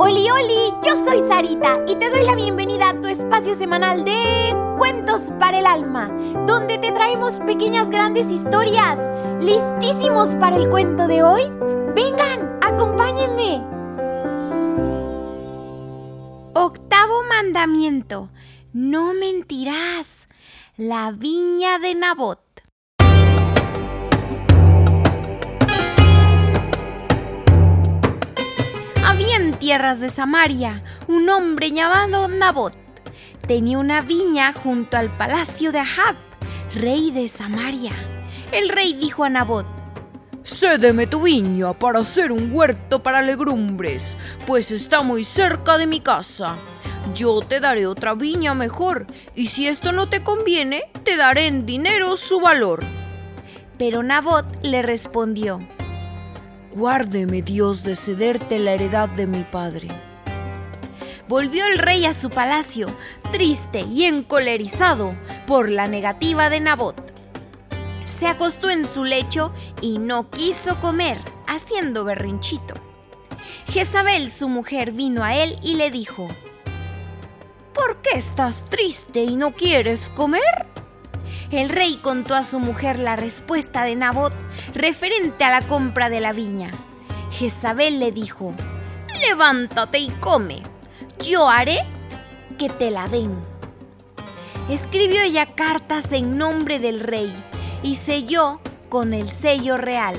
Oli, 0.00 0.30
oli, 0.30 0.72
yo 0.86 0.94
soy 1.04 1.18
Sarita 1.26 1.80
y 1.88 1.96
te 1.96 2.08
doy 2.08 2.24
la 2.24 2.36
bienvenida 2.36 2.90
a 2.90 3.00
tu 3.00 3.08
espacio 3.08 3.56
semanal 3.56 4.04
de 4.04 4.54
Cuentos 4.78 5.32
para 5.40 5.58
el 5.58 5.66
Alma, 5.66 6.08
donde 6.46 6.78
te 6.78 6.92
traemos 6.92 7.40
pequeñas 7.40 7.90
grandes 7.90 8.30
historias. 8.30 8.96
¿Listísimos 9.42 10.36
para 10.36 10.54
el 10.54 10.70
cuento 10.70 11.08
de 11.08 11.24
hoy? 11.24 11.42
Vengan, 11.96 12.60
acompáñenme. 12.62 13.60
Octavo 16.54 17.24
mandamiento. 17.28 18.30
No 18.72 19.14
mentirás. 19.14 20.06
La 20.76 21.10
viña 21.10 21.80
de 21.80 21.96
Nabot. 21.96 22.47
Tierras 29.68 30.00
de 30.00 30.08
Samaria 30.08 30.82
un 31.08 31.28
hombre 31.28 31.72
llamado 31.72 32.26
Nabot. 32.26 32.72
Tenía 33.46 33.78
una 33.78 34.00
viña 34.00 34.54
junto 34.54 34.96
al 34.96 35.10
palacio 35.10 35.72
de 35.72 35.80
Ahab, 35.80 36.14
rey 36.74 37.10
de 37.10 37.28
Samaria. 37.28 37.92
El 38.50 38.70
rey 38.70 38.94
dijo 38.94 39.24
a 39.24 39.28
Nabot, 39.28 39.66
Cédeme 40.42 41.06
tu 41.06 41.20
viña 41.20 41.74
para 41.74 41.98
hacer 41.98 42.32
un 42.32 42.50
huerto 42.50 43.02
para 43.02 43.20
legumbres, 43.20 44.16
pues 44.46 44.70
está 44.70 45.02
muy 45.02 45.22
cerca 45.22 45.76
de 45.76 45.86
mi 45.86 46.00
casa. 46.00 46.56
Yo 47.14 47.42
te 47.42 47.60
daré 47.60 47.86
otra 47.86 48.14
viña 48.14 48.54
mejor, 48.54 49.06
y 49.34 49.48
si 49.48 49.68
esto 49.68 49.92
no 49.92 50.08
te 50.08 50.22
conviene, 50.22 50.84
te 51.04 51.18
daré 51.18 51.46
en 51.46 51.66
dinero 51.66 52.16
su 52.16 52.40
valor. 52.40 52.80
Pero 53.76 54.02
Nabot 54.02 54.46
le 54.62 54.80
respondió, 54.80 55.60
Guárdeme 56.72 57.40
Dios 57.40 57.82
de 57.82 57.96
cederte 57.96 58.58
la 58.58 58.72
heredad 58.72 59.08
de 59.08 59.26
mi 59.26 59.42
padre. 59.42 59.88
Volvió 61.26 61.66
el 61.66 61.78
rey 61.78 62.04
a 62.04 62.12
su 62.12 62.28
palacio, 62.28 62.88
triste 63.32 63.80
y 63.80 64.04
encolerizado 64.04 65.14
por 65.46 65.70
la 65.70 65.86
negativa 65.86 66.50
de 66.50 66.60
Nabot. 66.60 66.94
Se 68.20 68.26
acostó 68.26 68.68
en 68.68 68.84
su 68.84 69.04
lecho 69.04 69.52
y 69.80 69.98
no 69.98 70.28
quiso 70.28 70.76
comer, 70.76 71.18
haciendo 71.46 72.04
berrinchito. 72.04 72.74
Jezabel, 73.72 74.30
su 74.30 74.48
mujer, 74.48 74.92
vino 74.92 75.24
a 75.24 75.36
él 75.36 75.58
y 75.62 75.74
le 75.74 75.90
dijo, 75.90 76.28
¿Por 77.72 78.02
qué 78.02 78.18
estás 78.18 78.62
triste 78.66 79.24
y 79.24 79.36
no 79.36 79.52
quieres 79.52 80.08
comer? 80.14 80.67
El 81.50 81.70
rey 81.70 81.98
contó 82.02 82.34
a 82.34 82.44
su 82.44 82.58
mujer 82.58 82.98
la 82.98 83.16
respuesta 83.16 83.84
de 83.84 83.96
Nabot 83.96 84.34
referente 84.74 85.44
a 85.44 85.50
la 85.50 85.66
compra 85.66 86.10
de 86.10 86.20
la 86.20 86.34
viña. 86.34 86.70
Jezabel 87.30 87.98
le 87.98 88.12
dijo, 88.12 88.52
levántate 89.26 89.98
y 89.98 90.10
come, 90.20 90.62
yo 91.20 91.48
haré 91.48 91.84
que 92.58 92.68
te 92.68 92.90
la 92.90 93.06
den. 93.08 93.34
Escribió 94.68 95.22
ella 95.22 95.46
cartas 95.46 96.12
en 96.12 96.36
nombre 96.36 96.78
del 96.78 97.00
rey 97.00 97.32
y 97.82 97.96
selló 97.96 98.60
con 98.90 99.14
el 99.14 99.30
sello 99.30 99.78
real. 99.78 100.16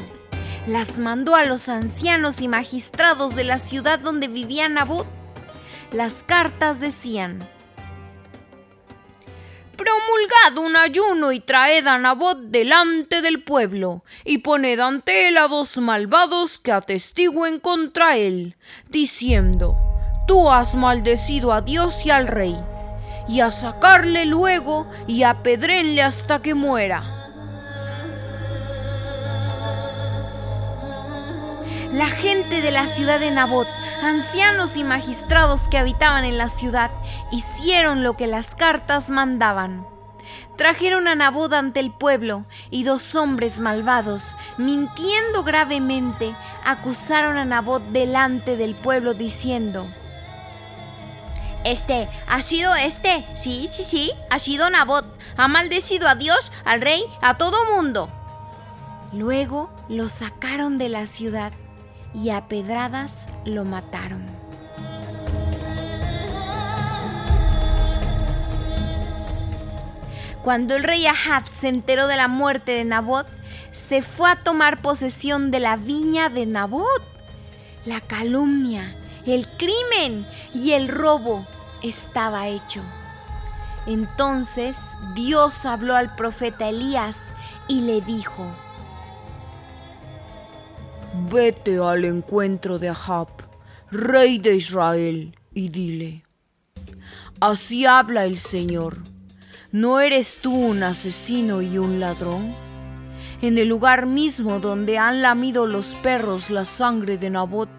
Las 0.65 0.97
mandó 0.97 1.35
a 1.35 1.43
los 1.43 1.69
ancianos 1.69 2.41
y 2.41 2.47
magistrados 2.47 3.35
de 3.35 3.43
la 3.43 3.59
ciudad 3.59 3.99
donde 3.99 4.27
vivía 4.27 4.67
Nabot. 4.67 5.05
Las 5.91 6.13
cartas 6.25 6.79
decían, 6.79 7.39
Promulgad 9.89 10.57
un 10.63 10.75
ayuno 10.75 11.31
y 11.31 11.39
traed 11.39 11.87
a 11.87 11.97
Nabot 11.97 12.37
delante 12.37 13.23
del 13.23 13.41
pueblo, 13.41 14.03
y 14.23 14.39
poned 14.39 14.79
ante 14.79 15.27
él 15.27 15.37
a 15.37 15.47
dos 15.47 15.77
malvados 15.77 16.59
que 16.59 16.71
atestiguen 16.71 17.59
contra 17.59 18.15
él, 18.15 18.55
diciendo, 18.89 19.75
Tú 20.27 20.51
has 20.51 20.75
maldecido 20.75 21.53
a 21.53 21.61
Dios 21.61 22.05
y 22.05 22.11
al 22.11 22.27
rey, 22.27 22.55
y 23.27 23.39
a 23.39 23.49
sacarle 23.49 24.27
luego 24.27 24.87
y 25.07 25.23
apedrenle 25.23 26.03
hasta 26.03 26.39
que 26.43 26.53
muera. 26.53 27.03
La 31.93 32.09
gente 32.09 32.61
de 32.61 32.69
la 32.69 32.85
ciudad 32.85 33.19
de 33.19 33.31
Nabot 33.31 33.67
ancianos 34.03 34.75
y 34.77 34.83
magistrados 34.83 35.61
que 35.69 35.77
habitaban 35.77 36.25
en 36.25 36.37
la 36.37 36.49
ciudad 36.49 36.91
hicieron 37.31 38.03
lo 38.03 38.15
que 38.15 38.27
las 38.27 38.55
cartas 38.55 39.09
mandaban. 39.09 39.85
Trajeron 40.57 41.07
a 41.07 41.15
Nabot 41.15 41.51
ante 41.53 41.79
el 41.79 41.91
pueblo 41.91 42.45
y 42.69 42.83
dos 42.83 43.15
hombres 43.15 43.59
malvados, 43.59 44.25
mintiendo 44.57 45.43
gravemente, 45.43 46.33
acusaron 46.65 47.37
a 47.37 47.45
Nabot 47.45 47.81
delante 47.91 48.57
del 48.57 48.75
pueblo 48.75 49.13
diciendo, 49.13 49.87
Este, 51.63 52.09
ha 52.27 52.41
sido 52.41 52.75
este, 52.75 53.25
sí, 53.35 53.69
sí, 53.71 53.83
sí, 53.83 54.11
ha 54.29 54.39
sido 54.39 54.69
Nabot, 54.69 55.05
ha 55.37 55.47
maldecido 55.47 56.07
a 56.07 56.15
Dios, 56.15 56.51
al 56.65 56.81
rey, 56.81 57.05
a 57.21 57.37
todo 57.37 57.73
mundo. 57.73 58.09
Luego 59.13 59.71
lo 59.87 60.09
sacaron 60.09 60.77
de 60.77 60.89
la 60.89 61.05
ciudad 61.05 61.53
y 62.13 62.29
a 62.29 62.47
pedradas 62.47 63.27
lo 63.45 63.65
mataron. 63.65 64.25
Cuando 70.43 70.75
el 70.75 70.83
rey 70.83 71.05
Ahab 71.05 71.47
se 71.47 71.67
enteró 71.67 72.07
de 72.07 72.15
la 72.15 72.27
muerte 72.27 72.71
de 72.71 72.85
Nabot, 72.85 73.27
se 73.71 74.01
fue 74.01 74.31
a 74.31 74.37
tomar 74.37 74.81
posesión 74.81 75.51
de 75.51 75.59
la 75.59 75.75
viña 75.75 76.29
de 76.29 76.45
Nabot. 76.45 77.03
La 77.85 78.01
calumnia, 78.01 78.95
el 79.25 79.47
crimen 79.47 80.25
y 80.53 80.71
el 80.71 80.87
robo 80.87 81.45
estaba 81.83 82.47
hecho. 82.47 82.81
Entonces 83.85 84.77
Dios 85.13 85.65
habló 85.65 85.95
al 85.95 86.15
profeta 86.15 86.69
Elías 86.69 87.17
y 87.67 87.81
le 87.81 88.01
dijo, 88.01 88.45
Vete 91.21 91.77
al 91.79 92.05
encuentro 92.05 92.79
de 92.79 92.87
Ahab, 92.87 93.27
rey 93.91 94.39
de 94.39 94.55
Israel, 94.55 95.35
y 95.53 95.67
dile, 95.67 96.23
Así 97.41 97.85
habla 97.85 98.23
el 98.23 98.37
Señor, 98.37 98.97
¿no 99.73 99.99
eres 99.99 100.37
tú 100.41 100.55
un 100.55 100.81
asesino 100.81 101.61
y 101.61 101.77
un 101.77 101.99
ladrón? 101.99 102.55
En 103.41 103.57
el 103.57 103.67
lugar 103.67 104.05
mismo 104.05 104.59
donde 104.59 104.97
han 104.97 105.21
lamido 105.21 105.65
los 105.65 105.93
perros 105.95 106.49
la 106.49 106.63
sangre 106.63 107.17
de 107.17 107.29
Nabot, 107.29 107.69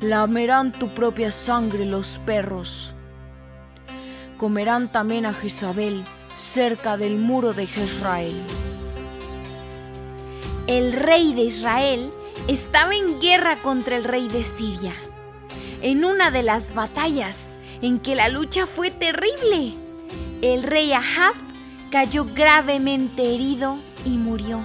lamerán 0.00 0.70
tu 0.70 0.88
propia 0.88 1.30
sangre 1.30 1.86
los 1.86 2.18
perros. 2.26 2.94
Comerán 4.36 4.88
también 4.88 5.24
a 5.24 5.32
Jezabel 5.32 6.02
cerca 6.34 6.98
del 6.98 7.16
muro 7.18 7.54
de 7.54 7.66
Jezrael. 7.66 8.36
El 10.66 10.92
rey 10.92 11.32
de 11.34 11.44
Israel 11.44 12.10
estaba 12.48 12.94
en 12.94 13.20
guerra 13.20 13.56
contra 13.56 13.96
el 13.96 14.04
rey 14.04 14.28
de 14.28 14.44
Siria. 14.44 14.92
En 15.80 16.04
una 16.04 16.30
de 16.30 16.42
las 16.42 16.74
batallas 16.74 17.36
en 17.80 17.98
que 17.98 18.14
la 18.14 18.28
lucha 18.28 18.66
fue 18.66 18.90
terrible, 18.90 19.74
el 20.42 20.62
rey 20.62 20.92
Ahab 20.92 21.34
cayó 21.90 22.26
gravemente 22.34 23.34
herido 23.34 23.78
y 24.04 24.10
murió. 24.10 24.60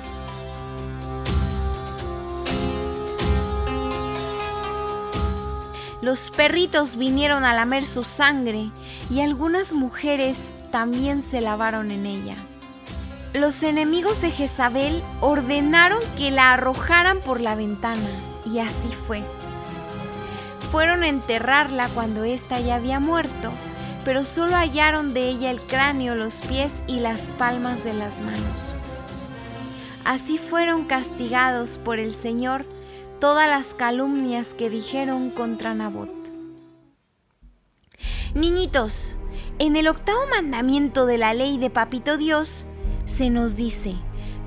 Los 6.02 6.30
perritos 6.32 6.98
vinieron 6.98 7.44
a 7.44 7.54
lamer 7.54 7.86
su 7.86 8.04
sangre 8.04 8.72
y 9.10 9.20
algunas 9.20 9.74
mujeres 9.74 10.38
también 10.72 11.22
se 11.22 11.42
lavaron 11.42 11.92
en 11.92 12.06
ella 12.06 12.36
los 13.34 13.62
enemigos 13.62 14.22
de 14.22 14.32
Jezabel 14.32 15.04
ordenaron 15.22 16.00
que 16.18 16.32
la 16.32 16.54
arrojaran 16.54 17.20
por 17.20 17.42
la 17.42 17.56
ventana, 17.56 18.10
y 18.46 18.60
así 18.60 18.90
fue. 19.08 19.24
Fueron 20.72 21.04
a 21.04 21.10
enterrarla 21.10 21.90
cuando 21.90 22.24
ésta 22.24 22.60
ya 22.60 22.76
había 22.76 23.00
muerto, 23.00 23.52
pero 24.04 24.26
solo 24.26 24.54
hallaron 24.56 25.14
de 25.14 25.30
ella 25.30 25.52
el 25.52 25.62
cráneo, 25.62 26.16
los 26.16 26.38
pies 26.48 26.74
y 26.88 27.00
las 27.00 27.20
palmas 27.38 27.84
de 27.84 27.94
las 27.94 28.20
manos. 28.20 28.74
Así 30.06 30.38
fueron 30.38 30.86
castigados 30.86 31.78
por 31.78 32.00
el 32.00 32.12
Señor 32.12 32.66
todas 33.20 33.48
las 33.48 33.68
calumnias 33.68 34.48
que 34.48 34.70
dijeron 34.70 35.30
contra 35.30 35.76
Nabot. 35.76 36.10
Niñitos, 38.34 39.16
en 39.60 39.76
el 39.76 39.88
octavo 39.88 40.22
mandamiento 40.32 41.06
de 41.06 41.18
la 41.18 41.34
ley 41.34 41.58
de 41.58 41.70
Papito 41.70 42.18
Dios, 42.18 42.66
se 43.10 43.30
nos 43.30 43.56
dice, 43.56 43.96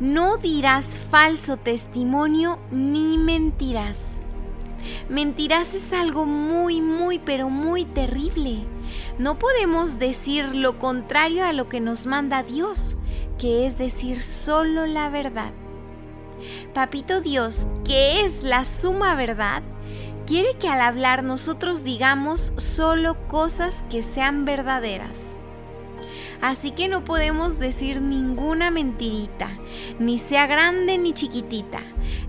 no 0.00 0.38
dirás 0.38 0.86
falso 1.10 1.56
testimonio 1.56 2.58
ni 2.70 3.18
mentirás. 3.18 4.00
Mentirás 5.08 5.74
es 5.74 5.92
algo 5.92 6.24
muy, 6.26 6.80
muy, 6.80 7.18
pero 7.18 7.50
muy 7.50 7.84
terrible. 7.84 8.64
No 9.18 9.38
podemos 9.38 9.98
decir 9.98 10.54
lo 10.54 10.78
contrario 10.78 11.44
a 11.44 11.52
lo 11.52 11.68
que 11.68 11.80
nos 11.80 12.06
manda 12.06 12.42
Dios, 12.42 12.96
que 13.38 13.66
es 13.66 13.78
decir 13.78 14.20
solo 14.20 14.86
la 14.86 15.08
verdad. 15.08 15.52
Papito 16.72 17.20
Dios, 17.20 17.66
que 17.84 18.24
es 18.24 18.42
la 18.42 18.64
suma 18.64 19.14
verdad, 19.14 19.62
quiere 20.26 20.54
que 20.54 20.68
al 20.68 20.80
hablar 20.80 21.22
nosotros 21.22 21.84
digamos 21.84 22.52
solo 22.56 23.16
cosas 23.28 23.82
que 23.90 24.02
sean 24.02 24.44
verdaderas. 24.44 25.41
Así 26.42 26.72
que 26.72 26.88
no 26.88 27.04
podemos 27.04 27.60
decir 27.60 28.02
ninguna 28.02 28.72
mentirita, 28.72 29.48
ni 30.00 30.18
sea 30.18 30.48
grande 30.48 30.98
ni 30.98 31.12
chiquitita. 31.12 31.80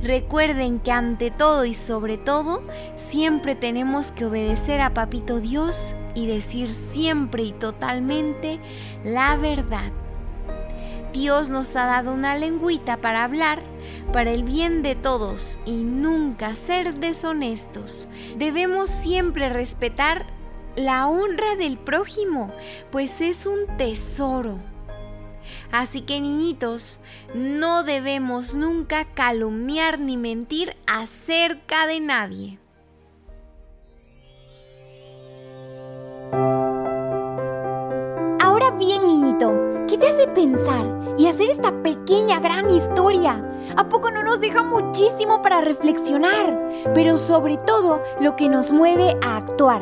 Recuerden 0.03 0.79
que 0.79 0.91
ante 0.91 1.31
todo 1.31 1.65
y 1.65 1.73
sobre 1.73 2.19
todo, 2.19 2.61
siempre 2.95 3.55
tenemos 3.55 4.11
que 4.11 4.25
obedecer 4.25 4.81
a 4.81 4.93
Papito 4.93 5.39
Dios 5.39 5.95
y 6.13 6.27
decir 6.27 6.71
siempre 6.91 7.41
y 7.41 7.53
totalmente 7.53 8.59
la 9.03 9.35
verdad. 9.35 9.91
Dios 11.11 11.49
nos 11.49 11.75
ha 11.75 11.85
dado 11.85 12.13
una 12.13 12.35
lengüita 12.37 12.97
para 12.97 13.23
hablar 13.23 13.63
para 14.11 14.31
el 14.31 14.43
bien 14.43 14.83
de 14.83 14.95
todos 14.95 15.57
y 15.65 15.83
nunca 15.83 16.55
ser 16.55 16.95
deshonestos. 16.95 18.07
Debemos 18.37 18.89
siempre 18.89 19.49
respetar 19.49 20.27
la 20.75 21.07
honra 21.07 21.55
del 21.55 21.77
prójimo, 21.77 22.51
pues 22.91 23.21
es 23.21 23.45
un 23.45 23.77
tesoro. 23.77 24.57
Así 25.71 26.01
que 26.01 26.19
niñitos, 26.19 26.99
no 27.33 27.83
debemos 27.83 28.55
nunca 28.55 29.05
calumniar 29.13 29.99
ni 29.99 30.17
mentir 30.17 30.75
acerca 30.87 31.85
de 31.87 31.99
nadie. 31.99 32.59
Ahora 38.41 38.71
bien, 38.71 39.07
niñito, 39.07 39.51
¿qué 39.87 39.97
te 39.97 40.07
hace 40.07 40.27
pensar 40.27 40.85
y 41.17 41.27
hacer 41.27 41.49
esta 41.49 41.83
pequeña 41.83 42.39
gran 42.39 42.69
historia? 42.71 43.43
¿A 43.75 43.89
poco 43.89 44.11
no 44.11 44.23
nos 44.23 44.39
deja 44.41 44.63
muchísimo 44.63 45.41
para 45.41 45.61
reflexionar? 45.61 46.57
Pero 46.93 47.17
sobre 47.17 47.57
todo 47.57 48.01
lo 48.19 48.35
que 48.35 48.49
nos 48.49 48.71
mueve 48.71 49.17
a 49.23 49.37
actuar. 49.37 49.81